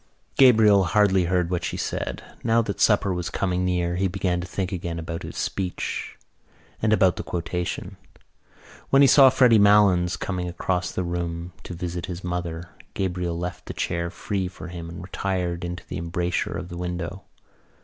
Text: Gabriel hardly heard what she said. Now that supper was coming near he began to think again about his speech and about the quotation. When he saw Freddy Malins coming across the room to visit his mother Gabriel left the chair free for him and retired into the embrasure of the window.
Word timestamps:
Gabriel 0.35 0.83
hardly 0.85 1.25
heard 1.25 1.51
what 1.51 1.63
she 1.63 1.77
said. 1.77 2.23
Now 2.43 2.63
that 2.63 2.79
supper 2.81 3.13
was 3.13 3.29
coming 3.29 3.63
near 3.63 3.97
he 3.97 4.07
began 4.07 4.41
to 4.41 4.47
think 4.47 4.71
again 4.71 4.97
about 4.97 5.21
his 5.21 5.37
speech 5.37 6.17
and 6.81 6.91
about 6.91 7.17
the 7.17 7.23
quotation. 7.23 7.97
When 8.89 9.03
he 9.03 9.07
saw 9.07 9.29
Freddy 9.29 9.59
Malins 9.59 10.17
coming 10.17 10.49
across 10.49 10.91
the 10.91 11.03
room 11.03 11.53
to 11.61 11.75
visit 11.75 12.07
his 12.07 12.23
mother 12.23 12.71
Gabriel 12.95 13.37
left 13.37 13.67
the 13.67 13.73
chair 13.75 14.09
free 14.09 14.47
for 14.47 14.69
him 14.69 14.89
and 14.89 15.03
retired 15.03 15.63
into 15.63 15.85
the 15.87 15.99
embrasure 15.99 16.57
of 16.57 16.69
the 16.69 16.77
window. 16.77 17.21